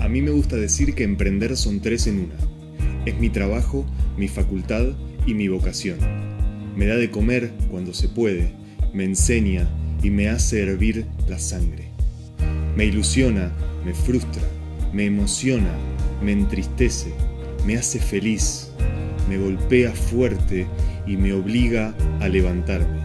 [0.00, 2.34] A mí me gusta decir que emprender son tres en una.
[3.04, 3.84] Es mi trabajo,
[4.16, 4.86] mi facultad
[5.26, 5.98] y mi vocación.
[6.74, 8.52] Me da de comer cuando se puede,
[8.94, 9.68] me enseña
[10.02, 11.90] y me hace hervir la sangre.
[12.74, 13.52] Me ilusiona,
[13.84, 14.42] me frustra,
[14.92, 15.72] me emociona,
[16.22, 17.12] me entristece,
[17.66, 18.70] me hace feliz,
[19.28, 20.66] me golpea fuerte
[21.06, 22.99] y me obliga a levantarme.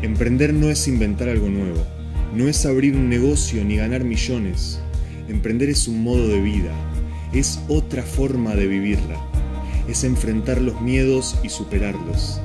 [0.00, 1.84] Emprender no es inventar algo nuevo,
[2.32, 4.78] no es abrir un negocio ni ganar millones.
[5.28, 6.72] Emprender es un modo de vida,
[7.32, 9.20] es otra forma de vivirla,
[9.88, 12.40] es enfrentar los miedos y superarlos.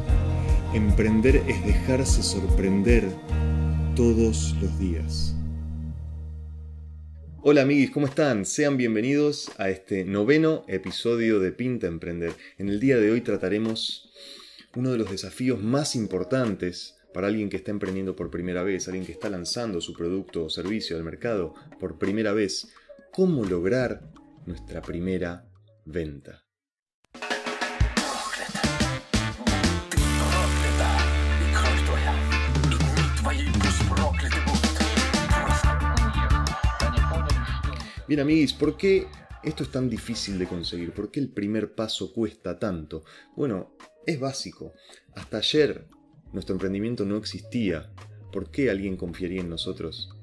[0.73, 3.08] Emprender es dejarse sorprender
[3.95, 5.35] todos los días.
[7.44, 8.47] Hola amigos, ¿cómo están?
[8.47, 12.33] Sean bienvenidos a este noveno episodio de Pinta Emprender.
[12.58, 14.11] En el día de hoy trataremos
[14.75, 19.05] uno de los desafíos más importantes para alguien que está emprendiendo por primera vez, alguien
[19.05, 22.73] que está lanzando su producto o servicio al mercado por primera vez,
[23.11, 24.02] cómo lograr
[24.45, 25.47] nuestra primera
[25.86, 26.44] venta.
[38.08, 39.08] Bien amigos, ¿por qué
[39.44, 40.94] esto es tan difícil de conseguir?
[40.94, 43.03] ¿Por qué el primer paso cuesta tanto?
[43.36, 43.75] Bueno,
[44.06, 44.73] es básico.
[45.16, 45.88] Hasta ayer
[46.34, 47.89] nuestro emprendimiento no existía.
[48.31, 50.14] ¿Por qué alguien confiaría en nosotros?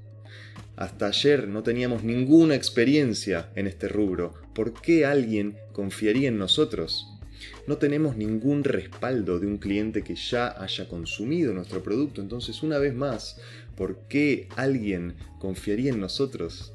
[0.75, 4.33] Hasta ayer no teníamos ninguna experiencia en este rubro.
[4.53, 7.07] ¿Por qué alguien confiaría en nosotros?
[7.67, 12.21] No tenemos ningún respaldo de un cliente que ya haya consumido nuestro producto.
[12.21, 13.39] Entonces, una vez más,
[13.75, 16.73] ¿por qué alguien confiaría en nosotros?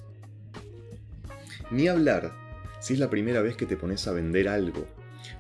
[1.71, 2.33] Ni hablar
[2.81, 4.87] si es la primera vez que te pones a vender algo.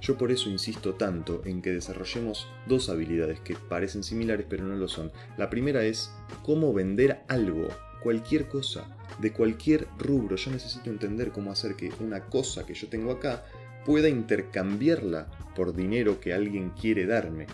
[0.00, 4.76] Yo por eso insisto tanto en que desarrollemos dos habilidades que parecen similares pero no
[4.76, 5.10] lo son.
[5.36, 7.68] La primera es cómo vender algo,
[8.02, 10.36] cualquier cosa, de cualquier rubro.
[10.36, 13.44] Yo necesito entender cómo hacer que una cosa que yo tengo acá
[13.84, 17.46] pueda intercambiarla por dinero que alguien quiere darme.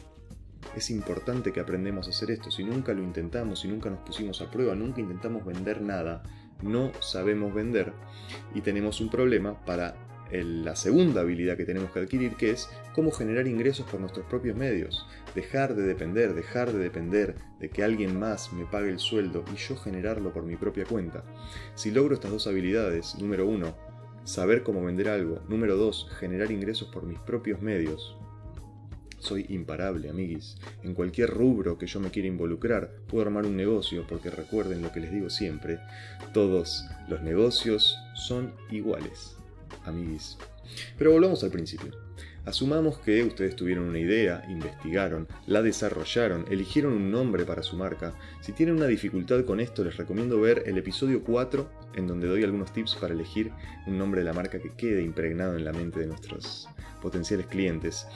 [0.76, 2.50] Es importante que aprendamos a hacer esto.
[2.50, 6.22] Si nunca lo intentamos, si nunca nos pusimos a prueba, nunca intentamos vender nada,
[6.62, 7.92] no sabemos vender
[8.54, 9.94] y tenemos un problema para
[10.32, 14.56] la segunda habilidad que tenemos que adquirir, que es cómo generar ingresos por nuestros propios
[14.56, 15.06] medios.
[15.34, 19.56] Dejar de depender, dejar de depender de que alguien más me pague el sueldo y
[19.56, 21.24] yo generarlo por mi propia cuenta.
[21.74, 23.76] Si logro estas dos habilidades, número uno,
[24.24, 28.16] saber cómo vender algo, número dos, generar ingresos por mis propios medios,
[29.18, 30.56] soy imparable, amiguis.
[30.82, 34.90] En cualquier rubro que yo me quiera involucrar, puedo armar un negocio, porque recuerden lo
[34.90, 35.78] que les digo siempre,
[36.34, 39.36] todos los negocios son iguales,
[40.98, 41.92] Pero volvamos al principio.
[42.44, 48.14] Asumamos que ustedes tuvieron una idea, investigaron, la desarrollaron, eligieron un nombre para su marca.
[48.40, 52.42] Si tienen una dificultad con esto, les recomiendo ver el episodio 4, en donde doy
[52.42, 53.52] algunos tips para elegir
[53.86, 56.68] un nombre de la marca que quede impregnado en la mente de nuestros
[57.00, 58.08] potenciales clientes.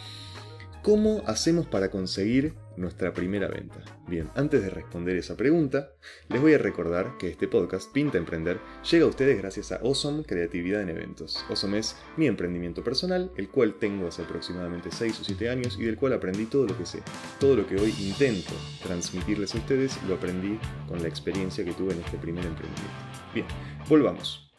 [0.87, 3.83] ¿Cómo hacemos para conseguir nuestra primera venta?
[4.07, 5.91] Bien, antes de responder esa pregunta,
[6.29, 10.23] les voy a recordar que este podcast, Pinta Emprender, llega a ustedes gracias a Awesome
[10.23, 11.45] Creatividad en Eventos.
[11.49, 15.83] Awesome es mi emprendimiento personal, el cual tengo hace aproximadamente 6 o 7 años y
[15.83, 17.03] del cual aprendí todo lo que sé.
[17.41, 18.53] Todo lo que hoy intento
[18.85, 22.95] transmitirles a ustedes lo aprendí con la experiencia que tuve en este primer emprendimiento.
[23.35, 23.47] Bien,
[23.89, 24.53] volvamos.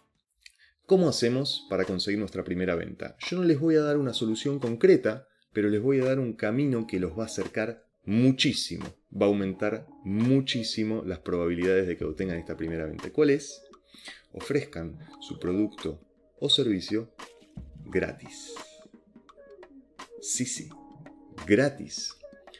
[0.85, 3.15] ¿Cómo hacemos para conseguir nuestra primera venta?
[3.19, 6.33] Yo no les voy a dar una solución concreta, pero les voy a dar un
[6.33, 12.05] camino que los va a acercar muchísimo, va a aumentar muchísimo las probabilidades de que
[12.05, 13.09] obtengan esta primera venta.
[13.09, 13.63] ¿Cuál es?
[14.33, 15.99] Ofrezcan su producto
[16.39, 17.11] o servicio
[17.85, 18.53] gratis.
[20.21, 20.69] Sí, sí,
[21.47, 22.13] gratis.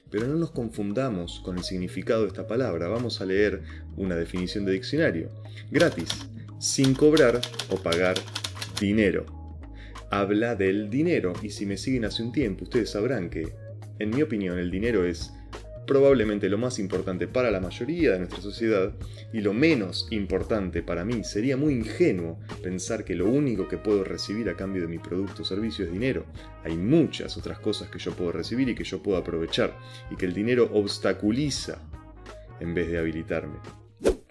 [0.10, 2.88] Pero no nos confundamos con el significado de esta palabra.
[2.88, 3.62] Vamos a leer
[3.96, 5.30] una definición de diccionario.
[5.70, 6.10] Gratis,
[6.58, 8.18] sin cobrar o pagar
[8.82, 9.37] dinero
[10.10, 11.34] habla del dinero.
[11.42, 13.48] Y si me siguen hace un tiempo, ustedes sabrán que,
[14.00, 15.34] en mi opinión, el dinero es
[15.88, 18.94] probablemente lo más importante para la mayoría de nuestra sociedad
[19.34, 21.24] y lo menos importante para mí.
[21.24, 25.42] Sería muy ingenuo pensar que lo único que puedo recibir a cambio de mi producto
[25.42, 26.26] o servicio es dinero.
[26.64, 29.76] Hay muchas otras cosas que yo puedo recibir y que yo puedo aprovechar
[30.12, 31.80] y que el dinero obstaculiza
[32.60, 33.87] en vez de habilitarme.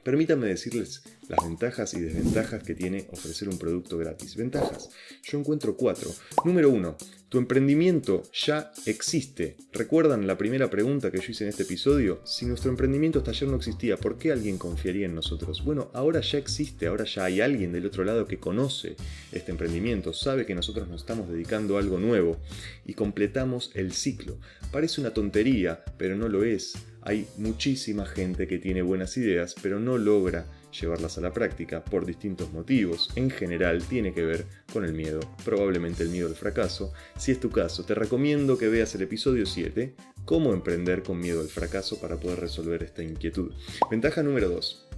[0.07, 4.37] Permítanme decirles las ventajas y desventajas que tiene ofrecer un producto gratis.
[4.37, 4.91] Ventajas,
[5.25, 6.15] yo encuentro cuatro.
[6.45, 6.97] Número uno,
[7.29, 9.57] tu emprendimiento ya existe.
[9.73, 12.21] ¿Recuerdan la primera pregunta que yo hice en este episodio?
[12.25, 15.65] Si nuestro emprendimiento hasta ayer no existía, ¿por qué alguien confiaría en nosotros?
[15.65, 18.95] Bueno, ahora ya existe, ahora ya hay alguien del otro lado que conoce
[19.33, 22.37] este emprendimiento, sabe que nosotros nos estamos dedicando a algo nuevo
[22.85, 24.39] y completamos el ciclo.
[24.71, 26.75] Parece una tontería, pero no lo es.
[27.07, 32.05] Hay muchísima gente que tiene buenas ideas, pero no logra llevarlas a la práctica por
[32.05, 33.11] distintos motivos.
[33.15, 36.93] En general tiene que ver con el miedo, probablemente el miedo al fracaso.
[37.17, 39.95] Si es tu caso, te recomiendo que veas el episodio 7,
[40.25, 43.53] cómo emprender con miedo al fracaso para poder resolver esta inquietud.
[43.89, 44.89] Ventaja número 2.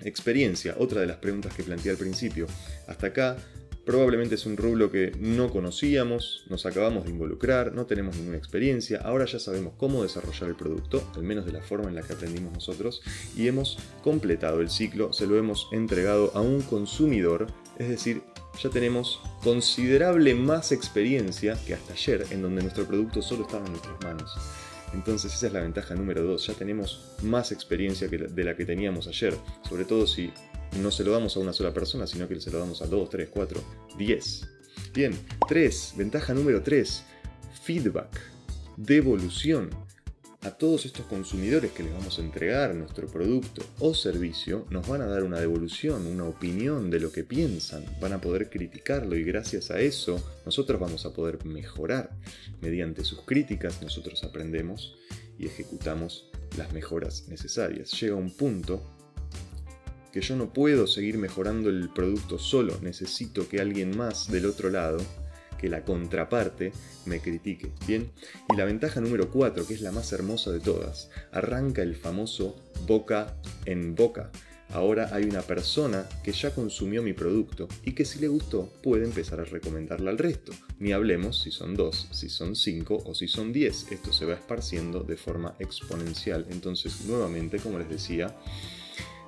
[0.00, 2.48] Experiencia, otra de las preguntas que planteé al principio.
[2.88, 3.36] Hasta acá
[3.84, 9.00] Probablemente es un rublo que no conocíamos, nos acabamos de involucrar, no tenemos ninguna experiencia,
[9.00, 12.12] ahora ya sabemos cómo desarrollar el producto, al menos de la forma en la que
[12.12, 13.02] aprendimos nosotros,
[13.36, 18.22] y hemos completado el ciclo, se lo hemos entregado a un consumidor, es decir,
[18.62, 23.72] ya tenemos considerable más experiencia que hasta ayer, en donde nuestro producto solo estaba en
[23.72, 24.32] nuestras manos.
[24.94, 29.08] Entonces esa es la ventaja número 2, ya tenemos más experiencia de la que teníamos
[29.08, 29.34] ayer,
[29.68, 30.32] sobre todo si
[30.80, 33.10] no se lo damos a una sola persona, sino que se lo damos a 2,
[33.10, 33.60] 3, 4,
[33.98, 34.48] 10.
[34.94, 35.12] Bien,
[35.48, 37.04] 3, ventaja número 3,
[37.62, 38.20] feedback,
[38.76, 39.70] devolución.
[40.44, 45.00] A todos estos consumidores que les vamos a entregar nuestro producto o servicio, nos van
[45.00, 49.22] a dar una devolución, una opinión de lo que piensan, van a poder criticarlo y
[49.22, 52.10] gracias a eso nosotros vamos a poder mejorar.
[52.60, 54.96] Mediante sus críticas nosotros aprendemos
[55.38, 57.92] y ejecutamos las mejoras necesarias.
[58.00, 58.82] Llega un punto
[60.12, 64.70] que yo no puedo seguir mejorando el producto solo, necesito que alguien más del otro
[64.70, 64.98] lado,
[65.58, 66.72] que la contraparte,
[67.06, 67.72] me critique.
[67.86, 68.10] Bien,
[68.52, 72.56] y la ventaja número 4, que es la más hermosa de todas, arranca el famoso
[72.86, 74.30] boca en boca.
[74.72, 79.04] Ahora hay una persona que ya consumió mi producto y que si le gustó puede
[79.04, 80.52] empezar a recomendarla al resto.
[80.78, 83.86] Ni hablemos si son dos, si son cinco o si son diez.
[83.90, 86.46] Esto se va esparciendo de forma exponencial.
[86.50, 88.34] Entonces, nuevamente, como les decía,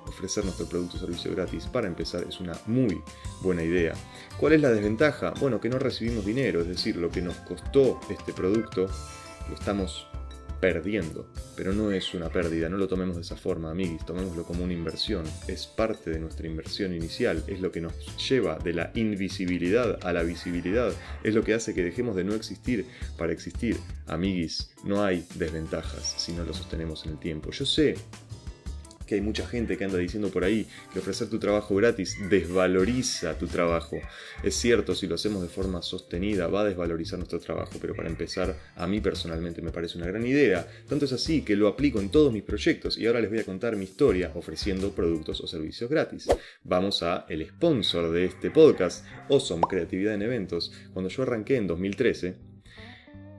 [0.07, 3.01] ofrecer nuestro producto o servicio gratis para empezar es una muy
[3.41, 3.93] buena idea.
[4.39, 5.33] ¿Cuál es la desventaja?
[5.39, 8.87] Bueno, que no recibimos dinero, es decir, lo que nos costó este producto
[9.49, 10.07] lo estamos
[10.59, 14.63] perdiendo, pero no es una pérdida, no lo tomemos de esa forma, amiguis, tomémoslo como
[14.63, 17.93] una inversión, es parte de nuestra inversión inicial, es lo que nos
[18.27, 20.91] lleva de la invisibilidad a la visibilidad,
[21.23, 22.87] es lo que hace que dejemos de no existir
[23.17, 23.77] para existir.
[24.07, 27.51] Amiguis, no hay desventajas si no lo sostenemos en el tiempo.
[27.51, 27.95] Yo sé
[29.05, 33.37] que hay mucha gente que anda diciendo por ahí que ofrecer tu trabajo gratis desvaloriza
[33.37, 33.97] tu trabajo.
[34.43, 38.09] Es cierto, si lo hacemos de forma sostenida va a desvalorizar nuestro trabajo, pero para
[38.09, 40.67] empezar, a mí personalmente me parece una gran idea.
[40.87, 43.45] Tanto es así que lo aplico en todos mis proyectos y ahora les voy a
[43.45, 46.27] contar mi historia ofreciendo productos o servicios gratis.
[46.63, 50.71] Vamos a el sponsor de este podcast, Awesome Creatividad en Eventos.
[50.93, 52.54] Cuando yo arranqué en 2013,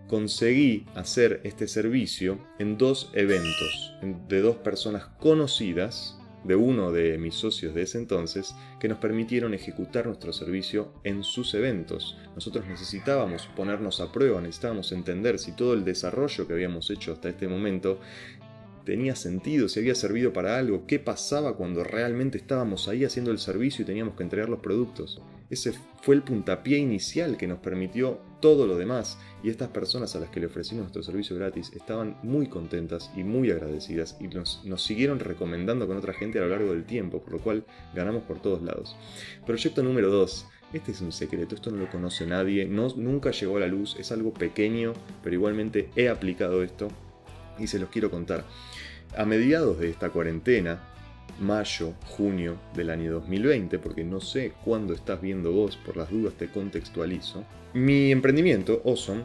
[0.09, 3.95] conseguí hacer este servicio en dos eventos
[4.29, 9.53] de dos personas conocidas de uno de mis socios de ese entonces que nos permitieron
[9.53, 12.17] ejecutar nuestro servicio en sus eventos.
[12.35, 17.31] Nosotros necesitábamos ponernos a prueba, necesitábamos entender si todo el desarrollo que habíamos hecho hasta
[17.31, 17.99] este momento
[18.85, 23.39] tenía sentido, si había servido para algo, qué pasaba cuando realmente estábamos ahí haciendo el
[23.39, 25.21] servicio y teníamos que entregar los productos.
[25.49, 25.73] Ese
[26.03, 30.31] fue el puntapié inicial que nos permitió todo lo demás y estas personas a las
[30.31, 34.83] que le ofrecimos nuestro servicio gratis estaban muy contentas y muy agradecidas y nos, nos,
[34.83, 37.65] siguieron recomendando con otra gente a lo largo del tiempo, por lo cual
[37.95, 38.97] ganamos por todos lados.
[39.47, 40.47] Proyecto número 2.
[40.73, 43.97] Este es un secreto, esto no lo conoce nadie, no, nunca llegó a la luz,
[44.01, 46.89] es algo pequeño, pero igualmente he aplicado esto
[47.59, 48.45] y se los quiero contar.
[49.17, 50.83] A mediados de esta cuarentena,
[51.41, 56.35] mayo, junio del año 2020, porque no sé cuándo estás viendo vos, por las dudas
[56.35, 59.25] te contextualizo, mi emprendimiento, Awesome,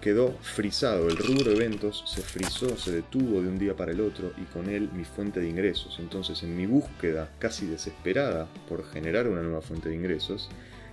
[0.00, 1.08] quedó frisado.
[1.08, 4.68] El rubro eventos se frizó, se detuvo de un día para el otro y con
[4.68, 5.96] él mi fuente de ingresos.
[5.98, 10.50] Entonces, en mi búsqueda casi desesperada por generar una nueva fuente de ingresos,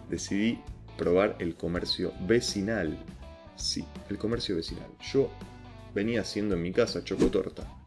[0.09, 0.59] decidí
[0.97, 2.97] probar el comercio vecinal.
[3.55, 4.87] Sí, el comercio vecinal.
[5.11, 5.29] Yo
[5.93, 7.82] venía haciendo en mi casa chocotorta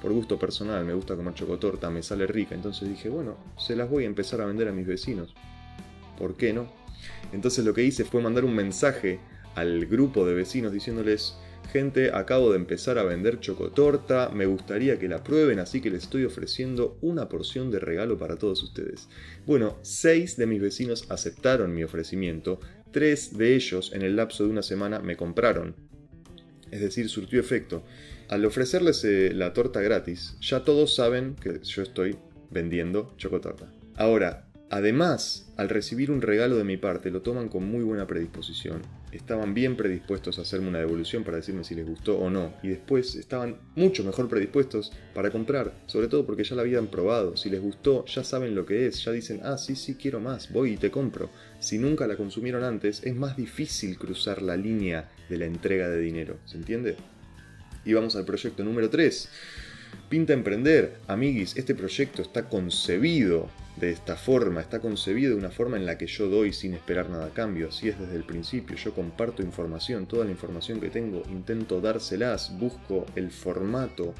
[0.00, 3.88] por gusto personal, me gusta comer chocotorta, me sale rica, entonces dije, bueno, se las
[3.88, 5.34] voy a empezar a vender a mis vecinos.
[6.18, 6.72] ¿Por qué no?
[7.32, 9.20] Entonces lo que hice fue mandar un mensaje
[9.54, 11.36] al grupo de vecinos diciéndoles,
[11.72, 16.04] gente, acabo de empezar a vender chocotorta, me gustaría que la prueben, así que les
[16.04, 19.08] estoy ofreciendo una porción de regalo para todos ustedes.
[19.46, 24.50] Bueno, seis de mis vecinos aceptaron mi ofrecimiento, tres de ellos en el lapso de
[24.50, 25.74] una semana me compraron.
[26.70, 27.82] Es decir, surtió efecto
[28.30, 32.16] al ofrecerles eh, la torta gratis, ya todos saben que yo estoy
[32.48, 33.72] vendiendo chocotorta.
[33.96, 38.82] Ahora, además, al recibir un regalo de mi parte, lo toman con muy buena predisposición.
[39.10, 42.54] Estaban bien predispuestos a hacerme una devolución para decirme si les gustó o no.
[42.62, 47.36] Y después estaban mucho mejor predispuestos para comprar, sobre todo porque ya la habían probado.
[47.36, 50.52] Si les gustó, ya saben lo que es, ya dicen, ah, sí, sí, quiero más,
[50.52, 51.30] voy y te compro.
[51.58, 55.98] Si nunca la consumieron antes, es más difícil cruzar la línea de la entrega de
[55.98, 56.38] dinero.
[56.44, 56.96] ¿Se entiende?
[57.84, 59.28] Y vamos al proyecto número 3.
[60.08, 60.98] Pinta emprender.
[61.06, 65.96] Amiguis, este proyecto está concebido de esta forma, está concebido de una forma en la
[65.96, 69.42] que yo doy sin esperar nada a cambio, así es desde el principio, yo comparto
[69.42, 74.14] información, toda la información que tengo, intento dárselas, busco el formato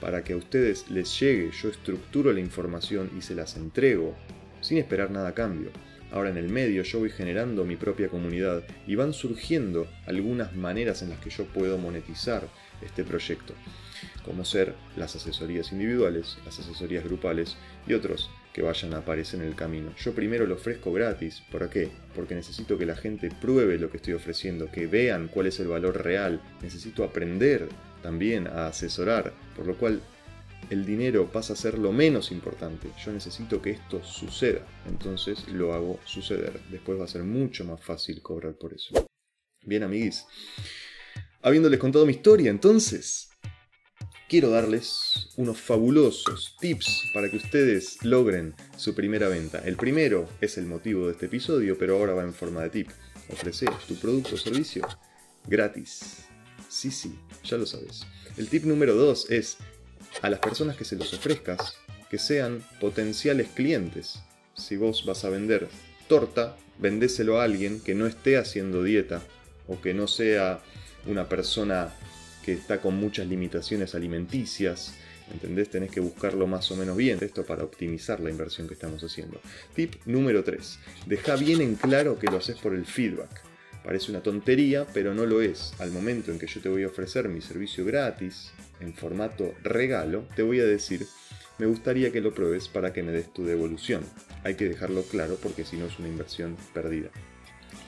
[0.00, 4.16] para que a ustedes les llegue, yo estructuro la información y se las entrego,
[4.60, 5.70] sin esperar nada a cambio.
[6.10, 11.02] Ahora en el medio yo voy generando mi propia comunidad y van surgiendo algunas maneras
[11.02, 12.48] en las que yo puedo monetizar
[12.84, 13.54] este proyecto,
[14.24, 19.46] como ser las asesorías individuales, las asesorías grupales y otros que vayan a aparecer en
[19.46, 19.92] el camino.
[19.96, 21.42] Yo primero lo ofrezco gratis.
[21.50, 21.90] ¿Por qué?
[22.14, 25.66] Porque necesito que la gente pruebe lo que estoy ofreciendo, que vean cuál es el
[25.66, 26.40] valor real.
[26.62, 27.68] Necesito aprender
[28.02, 30.00] también a asesorar, por lo cual
[30.70, 32.88] el dinero pasa a ser lo menos importante.
[33.04, 34.64] Yo necesito que esto suceda.
[34.86, 36.60] Entonces lo hago suceder.
[36.70, 39.06] Después va a ser mucho más fácil cobrar por eso.
[39.62, 40.26] Bien, amiguis.
[41.44, 43.28] Habiéndoles contado mi historia, entonces,
[44.30, 49.58] quiero darles unos fabulosos tips para que ustedes logren su primera venta.
[49.58, 52.88] El primero es el motivo de este episodio, pero ahora va en forma de tip.
[53.30, 54.88] Ofrecer tu producto o servicio
[55.46, 56.24] gratis.
[56.70, 58.06] Sí, sí, ya lo sabes.
[58.38, 59.58] El tip número dos es
[60.22, 61.74] a las personas que se los ofrezcas
[62.08, 64.18] que sean potenciales clientes.
[64.54, 65.68] Si vos vas a vender
[66.08, 69.20] torta, vendéselo a alguien que no esté haciendo dieta
[69.68, 70.62] o que no sea
[71.06, 71.92] una persona
[72.44, 74.94] que está con muchas limitaciones alimenticias.
[75.32, 75.70] ¿Entendés?
[75.70, 79.40] Tenés que buscarlo más o menos bien, esto para optimizar la inversión que estamos haciendo.
[79.74, 80.78] Tip número 3.
[81.06, 83.42] Deja bien en claro que lo haces por el feedback.
[83.82, 85.72] Parece una tontería, pero no lo es.
[85.78, 90.26] Al momento en que yo te voy a ofrecer mi servicio gratis, en formato regalo,
[90.36, 91.06] te voy a decir,
[91.58, 94.02] me gustaría que lo pruebes para que me des tu devolución.
[94.42, 97.10] Hay que dejarlo claro porque si no es una inversión perdida.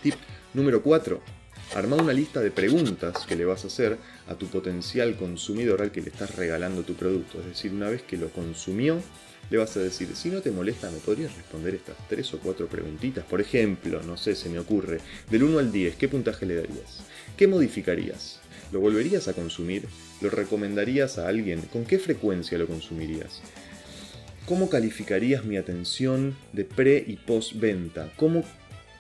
[0.03, 0.15] Tip
[0.55, 1.36] número 4.
[1.75, 5.91] Arma una lista de preguntas que le vas a hacer a tu potencial consumidor al
[5.91, 7.41] que le estás regalando tu producto.
[7.41, 9.03] Es decir, una vez que lo consumió,
[9.51, 12.67] le vas a decir, si no te molesta, ¿me podrías responder estas tres o cuatro
[12.67, 13.25] preguntitas?
[13.25, 17.01] Por ejemplo, no sé, se me ocurre, del 1 al 10, ¿qué puntaje le darías?
[17.37, 18.41] ¿Qué modificarías?
[18.73, 19.87] ¿Lo volverías a consumir?
[20.21, 21.61] ¿Lo recomendarías a alguien?
[21.73, 23.43] ¿Con qué frecuencia lo consumirías?
[24.47, 28.13] ¿Cómo calificarías mi atención de pre y post venta?
[28.17, 28.45] ¿Cómo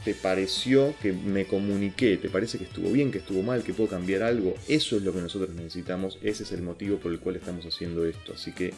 [0.06, 3.90] te pareció que me comuniqué, te parece que estuvo bien, que estuvo mal, que puedo
[3.90, 7.34] cambiar algo, eso es lo que nosotros necesitamos, ese es el motivo por el cual
[7.34, 8.72] estamos haciendo esto, así que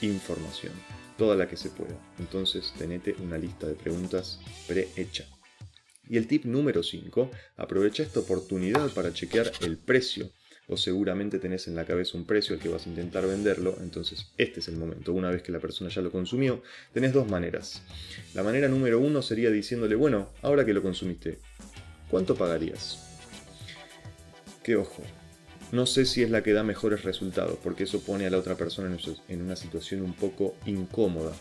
[0.00, 0.72] información,
[1.16, 1.96] toda la que se pueda.
[2.18, 5.24] Entonces tenete una lista de preguntas prehecha.
[6.08, 10.32] Y el tip número 5, aprovecha esta oportunidad para chequear el precio
[10.68, 14.26] o seguramente tenés en la cabeza un precio al que vas a intentar venderlo, entonces
[14.38, 15.12] este es el momento.
[15.12, 17.82] Una vez que la persona ya lo consumió, tenés dos maneras.
[18.34, 21.38] La manera número uno sería diciéndole, bueno, ahora que lo consumiste,
[22.08, 23.08] ¿cuánto pagarías?
[24.62, 25.02] Que ojo,
[25.72, 28.56] no sé si es la que da mejores resultados, porque eso pone a la otra
[28.56, 28.96] persona
[29.28, 31.32] en una situación un poco incómoda.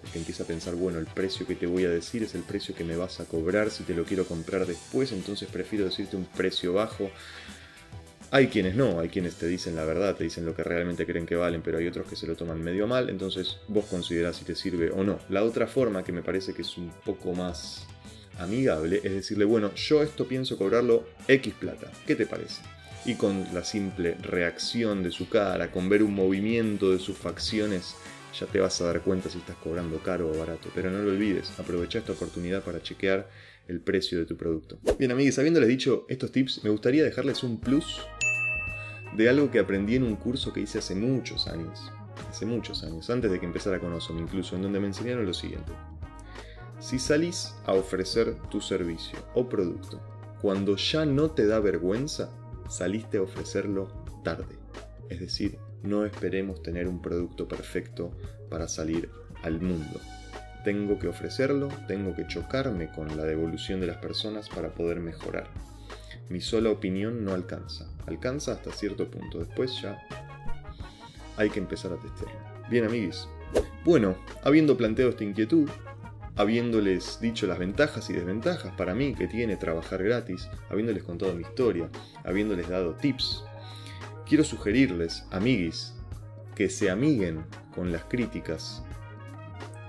[0.00, 2.74] Porque empieza a pensar, bueno, el precio que te voy a decir es el precio
[2.74, 6.24] que me vas a cobrar si te lo quiero comprar después, entonces prefiero decirte un
[6.24, 7.10] precio bajo
[8.30, 11.26] hay quienes no, hay quienes te dicen la verdad, te dicen lo que realmente creen
[11.26, 14.44] que valen, pero hay otros que se lo toman medio mal, entonces vos considerás si
[14.44, 15.18] te sirve o no.
[15.28, 17.86] La otra forma que me parece que es un poco más
[18.38, 22.62] amigable es decirle, bueno, yo esto pienso cobrarlo X plata, ¿qué te parece?
[23.04, 27.94] Y con la simple reacción de su cara, con ver un movimiento de sus facciones,
[28.38, 30.68] ya te vas a dar cuenta si estás cobrando caro o barato.
[30.74, 33.28] Pero no lo olvides, aprovecha esta oportunidad para chequear
[33.68, 34.78] el precio de tu producto.
[34.98, 38.00] Bien amigos, habiéndoles dicho estos tips, me gustaría dejarles un plus
[39.16, 41.92] de algo que aprendí en un curso que hice hace muchos años.
[42.28, 45.34] Hace muchos años, antes de que empezara con Osom incluso, en donde me enseñaron lo
[45.34, 45.72] siguiente.
[46.80, 50.00] Si salís a ofrecer tu servicio o producto
[50.40, 52.30] cuando ya no te da vergüenza,
[52.68, 53.88] saliste a ofrecerlo
[54.22, 54.56] tarde.
[55.08, 58.12] Es decir, no esperemos tener un producto perfecto
[58.50, 59.10] para salir
[59.42, 60.00] al mundo.
[60.64, 65.48] Tengo que ofrecerlo, tengo que chocarme con la devolución de las personas para poder mejorar.
[66.28, 67.86] Mi sola opinión no alcanza.
[68.06, 69.38] Alcanza hasta cierto punto.
[69.38, 69.98] Después ya
[71.36, 72.38] hay que empezar a testearlo.
[72.68, 73.28] Bien, amiguis.
[73.84, 75.70] Bueno, habiendo planteado esta inquietud,
[76.36, 81.42] habiéndoles dicho las ventajas y desventajas para mí que tiene trabajar gratis, habiéndoles contado mi
[81.42, 81.88] historia,
[82.24, 83.44] habiéndoles dado tips,
[84.28, 85.94] quiero sugerirles, amiguis,
[86.54, 87.44] que se amiguen
[87.74, 88.82] con las críticas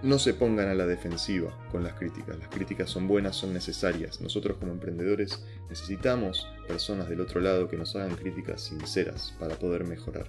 [0.02, 2.38] no se pongan a la defensiva con las críticas.
[2.40, 4.22] Las críticas son buenas, son necesarias.
[4.22, 9.86] Nosotros como emprendedores necesitamos personas del otro lado que nos hagan críticas sinceras para poder
[9.86, 10.26] mejorar.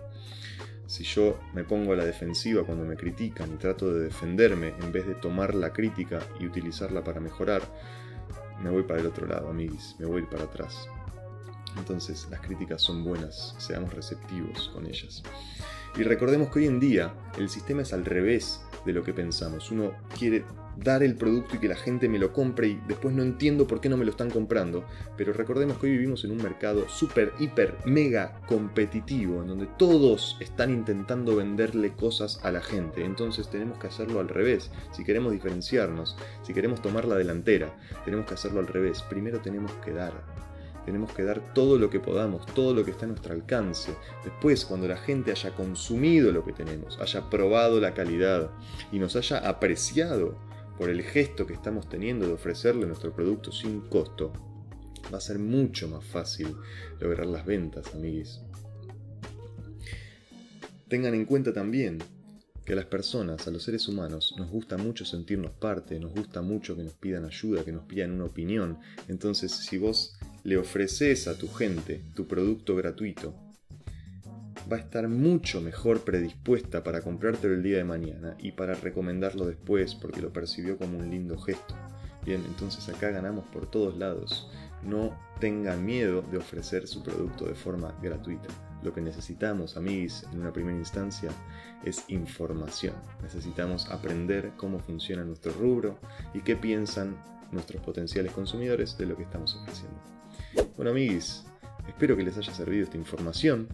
[0.87, 4.91] Si yo me pongo a la defensiva cuando me critican y trato de defenderme en
[4.91, 7.63] vez de tomar la crítica y utilizarla para mejorar,
[8.61, 10.89] me voy para el otro lado, amigos, me voy para atrás.
[11.77, 15.23] Entonces las críticas son buenas, seamos receptivos con ellas.
[15.99, 19.71] Y recordemos que hoy en día el sistema es al revés de lo que pensamos.
[19.71, 20.45] Uno quiere
[20.77, 23.81] dar el producto y que la gente me lo compre y después no entiendo por
[23.81, 24.85] qué no me lo están comprando.
[25.17, 30.37] Pero recordemos que hoy vivimos en un mercado súper, hiper, mega competitivo, en donde todos
[30.41, 33.05] están intentando venderle cosas a la gente.
[33.05, 34.71] Entonces tenemos que hacerlo al revés.
[34.93, 37.75] Si queremos diferenciarnos, si queremos tomar la delantera,
[38.05, 39.03] tenemos que hacerlo al revés.
[39.03, 40.13] Primero tenemos que dar
[40.85, 43.95] tenemos que dar todo lo que podamos, todo lo que está a nuestro alcance.
[44.25, 48.51] Después, cuando la gente haya consumido lo que tenemos, haya probado la calidad
[48.93, 50.39] y nos haya apreciado
[50.79, 54.33] por el gesto que estamos teniendo de ofrecerle nuestro producto sin costo,
[55.13, 56.57] va a ser mucho más fácil
[56.99, 58.41] lograr las ventas, amiguis.
[60.89, 61.99] Tengan en cuenta también
[62.65, 66.43] que a las personas, a los seres humanos, nos gusta mucho sentirnos parte, nos gusta
[66.43, 68.79] mucho que nos pidan ayuda, que nos pidan una opinión.
[69.09, 73.35] Entonces, si vos le ofreces a tu gente tu producto gratuito,
[74.71, 79.47] va a estar mucho mejor predispuesta para comprártelo el día de mañana y para recomendarlo
[79.47, 81.75] después porque lo percibió como un lindo gesto.
[82.25, 84.51] Bien, entonces acá ganamos por todos lados.
[84.83, 88.49] No tengan miedo de ofrecer su producto de forma gratuita.
[88.83, 91.31] Lo que necesitamos, amigos, en una primera instancia,
[91.85, 92.95] es información.
[93.23, 95.99] Necesitamos aprender cómo funciona nuestro rubro
[96.33, 97.17] y qué piensan
[97.53, 99.99] nuestros potenciales consumidores de lo que estamos ofreciendo.
[100.77, 101.45] Bueno, amigos,
[101.87, 103.69] espero que les haya servido esta información.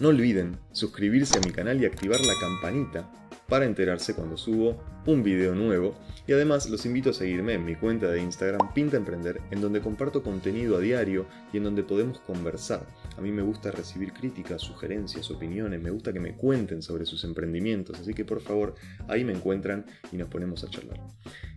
[0.00, 3.10] No olviden suscribirse a mi canal y activar la campanita
[3.48, 5.94] para enterarse cuando subo un video nuevo.
[6.26, 9.80] Y además los invito a seguirme en mi cuenta de Instagram Pinta Emprender, en donde
[9.80, 12.84] comparto contenido a diario y en donde podemos conversar.
[13.16, 17.22] A mí me gusta recibir críticas, sugerencias, opiniones, me gusta que me cuenten sobre sus
[17.22, 18.74] emprendimientos, así que por favor
[19.06, 21.00] ahí me encuentran y nos ponemos a charlar.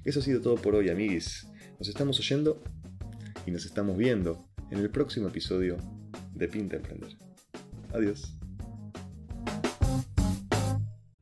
[0.05, 1.47] Eso ha sido todo por hoy, amiguis.
[1.79, 2.61] Nos estamos oyendo
[3.45, 5.77] y nos estamos viendo en el próximo episodio
[6.33, 7.09] de Pinta Emprender.
[7.93, 8.35] Adiós.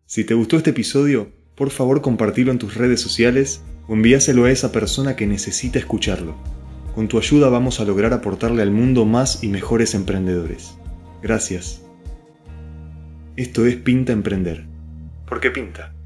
[0.06, 4.52] Si te gustó este episodio, por favor compartilo en tus redes sociales o envíaselo a
[4.52, 6.36] esa persona que necesita escucharlo.
[6.96, 10.76] Con tu ayuda vamos a lograr aportarle al mundo más y mejores emprendedores.
[11.22, 11.84] Gracias.
[13.36, 14.66] Esto es Pinta Emprender.
[15.28, 15.97] ¿Por qué pinta?